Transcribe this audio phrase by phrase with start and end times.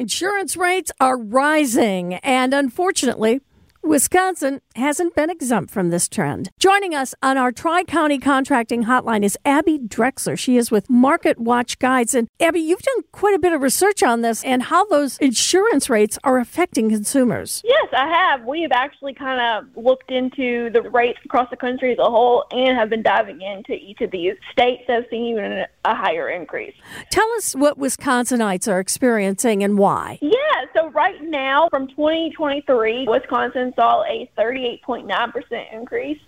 [0.00, 3.42] Insurance rates are rising, and unfortunately,
[3.82, 6.50] Wisconsin hasn't been exempt from this trend.
[6.58, 10.38] Joining us on our Tri County Contracting Hotline is Abby Drexler.
[10.38, 12.14] She is with MarketWatch Guides.
[12.14, 15.88] And Abby, you've done quite a bit of research on this and how those insurance
[15.88, 17.62] rates are affecting consumers.
[17.64, 18.44] Yes, I have.
[18.44, 22.44] We have actually kind of looked into the rates across the country as a whole
[22.50, 26.28] and have been diving into each of these states that have seen even a higher
[26.28, 26.74] increase.
[27.10, 30.18] Tell us what Wisconsinites are experiencing and why.
[30.20, 30.36] Yeah,
[30.76, 36.20] so right now from 2023, Wisconsin saw a 38.9% increase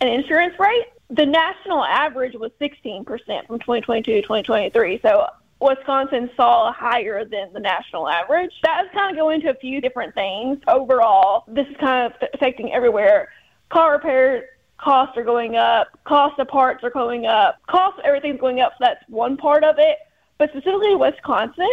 [0.00, 0.86] in insurance rate.
[1.10, 3.04] The national average was 16%
[3.46, 5.00] from 2022 to 2023.
[5.02, 5.26] So
[5.60, 8.52] Wisconsin saw higher than the national average.
[8.62, 10.58] That's kind of going to a few different things.
[10.68, 13.28] Overall, this is kind of affecting everywhere.
[13.68, 18.60] Car repair costs are going up, cost of parts are going up, cost everything's going
[18.60, 18.72] up.
[18.72, 19.98] So that's one part of it.
[20.38, 21.68] But specifically Wisconsin,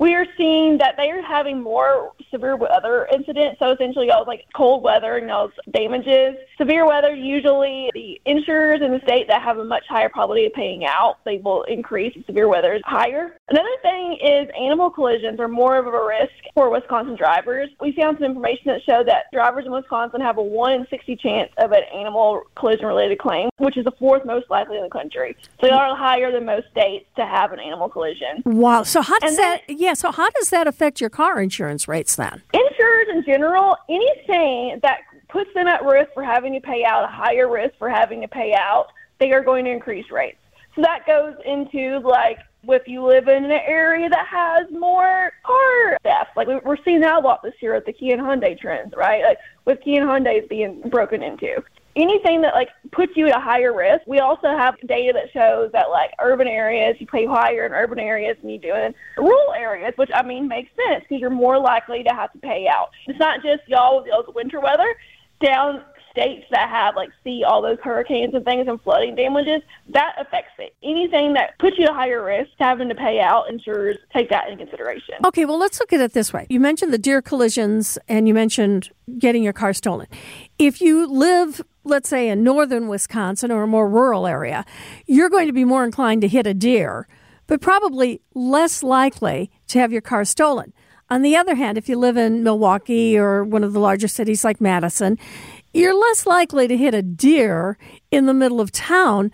[0.00, 3.58] we are seeing that they are having more severe weather incidents.
[3.58, 6.36] So essentially, all like cold weather and those damages.
[6.56, 10.54] Severe weather, usually the insurers in the state that have a much higher probability of
[10.54, 12.16] paying out, they will increase.
[12.24, 13.36] Severe weather is higher.
[13.50, 17.68] Another thing is animal collisions are more of a risk for Wisconsin drivers.
[17.80, 21.16] We found some information that showed that drivers in Wisconsin have a 1 in 60
[21.16, 24.88] chance of an animal collision related claim, which is the fourth most likely in the
[24.88, 25.36] country.
[25.60, 28.42] So they are higher than most states to have an animal collision.
[28.44, 28.84] Wow.
[28.84, 32.14] So how does that, yeah, yeah, so how does that affect your car insurance rates
[32.14, 32.42] then?
[32.54, 37.08] Insurers in general, anything that puts them at risk for having to pay out, a
[37.08, 38.86] higher risk for having to pay out,
[39.18, 40.38] they are going to increase rates.
[40.76, 42.38] So that goes into like
[42.68, 47.16] if you live in an area that has more car theft, like we're seeing that
[47.16, 49.22] a lot this year with the Kia and Hyundai trends, right?
[49.22, 51.62] Like with Kia and Hyundai's being broken into
[51.96, 54.02] anything that like puts you at a higher risk.
[54.06, 57.98] We also have data that shows that like urban areas you pay higher in urban
[57.98, 61.58] areas than you do in rural areas, which I mean makes sense because you're more
[61.58, 62.90] likely to have to pay out.
[63.06, 64.94] It's not just y'all with y'all's winter weather.
[65.42, 70.14] Down states that have like see all those hurricanes and things and flooding damages, that
[70.18, 70.74] affects it.
[70.82, 74.64] Anything that puts you at higher risk having to pay out, insurers take that into
[74.64, 75.14] consideration.
[75.24, 76.46] Okay, well let's look at it this way.
[76.48, 80.06] You mentioned the deer collisions and you mentioned getting your car stolen.
[80.58, 84.64] If you live let's say in northern Wisconsin or a more rural area,
[85.06, 87.08] you're going to be more inclined to hit a deer,
[87.46, 90.72] but probably less likely to have your car stolen.
[91.08, 94.44] On the other hand, if you live in Milwaukee or one of the larger cities
[94.44, 95.18] like Madison,
[95.72, 97.78] you're less likely to hit a deer
[98.10, 99.30] in the middle of town,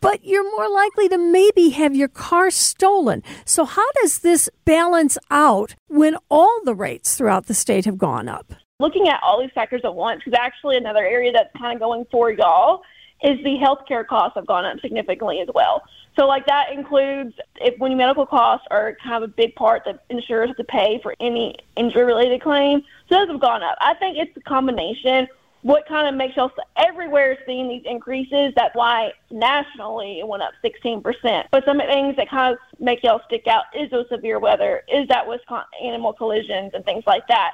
[0.00, 3.22] but you're more likely to maybe have your car stolen.
[3.44, 8.28] So, how does this balance out when all the rates throughout the state have gone
[8.28, 8.54] up?
[8.80, 12.06] Looking at all these factors at once, is actually, another area that's kind of going
[12.10, 12.82] for y'all
[13.22, 15.82] is the healthcare costs have gone up significantly as well.
[16.16, 20.04] So, like that includes if when medical costs are kind of a big part that
[20.08, 22.82] insurers have to pay for any injury related claim.
[23.08, 23.76] So, those have gone up.
[23.80, 25.28] I think it's a combination
[25.64, 28.52] what kind of makes y'all everywhere seeing these increases.
[28.54, 31.02] That's why nationally it went up 16%.
[31.50, 35.08] But some things that kind of make y'all stick out is the severe weather, is
[35.08, 37.52] that Wisconsin animal collisions and things like that.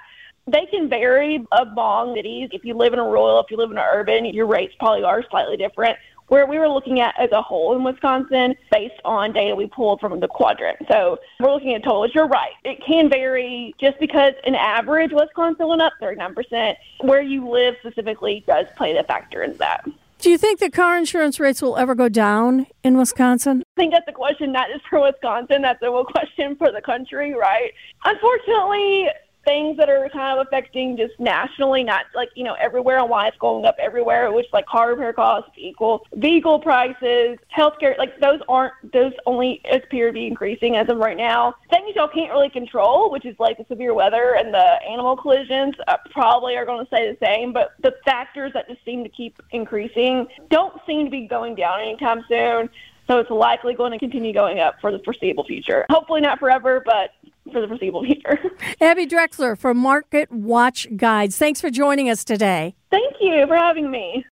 [0.48, 2.48] They can vary among cities.
[2.52, 5.04] If you live in a rural, if you live in an urban, your rates probably
[5.04, 5.96] are slightly different
[6.30, 10.00] where we were looking at as a whole in Wisconsin based on data we pulled
[10.00, 10.78] from the quadrant.
[10.88, 12.12] So we're looking at totals.
[12.14, 12.52] You're right.
[12.64, 16.76] It can vary just because an average Wisconsin went up 39%.
[17.00, 19.84] Where you live specifically does play a factor in that.
[20.20, 23.64] Do you think that car insurance rates will ever go down in Wisconsin?
[23.76, 27.34] I think that's a question not just for Wisconsin, that's a question for the country,
[27.34, 27.72] right?
[28.04, 29.08] Unfortunately,
[29.50, 33.26] things that are kind of affecting just nationally, not like, you know, everywhere and why
[33.26, 38.38] it's going up everywhere, which like car repair costs equal vehicle prices, healthcare, like those
[38.48, 41.52] aren't, those only appear to be increasing as of right now.
[41.68, 45.74] Things y'all can't really control, which is like the severe weather and the animal collisions,
[45.88, 49.10] uh, probably are going to stay the same, but the factors that just seem to
[49.10, 52.70] keep increasing don't seem to be going down anytime soon.
[53.10, 55.84] So it's likely going to continue going up for the foreseeable future.
[55.90, 57.10] Hopefully not forever, but
[57.52, 58.38] for the foreseeable future.
[58.80, 61.36] Abby Drexler from MarketWatch Guides.
[61.36, 62.74] Thanks for joining us today.
[62.90, 64.24] Thank you for having me.